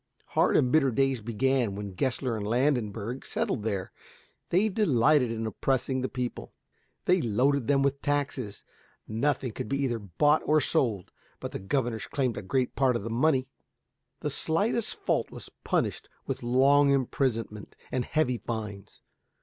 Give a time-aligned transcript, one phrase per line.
[0.29, 3.91] Hard and bitter days began when Gessler and Landenberg settled there.
[4.49, 6.55] They delighted in oppressing the people.
[7.05, 8.63] They loaded them with taxes;
[9.07, 13.03] nothing could be either bought or sold but the governors claimed a great part of
[13.03, 13.47] the money;
[14.21, 19.03] the slightest fault was punished with long imprisonment and heavy fines.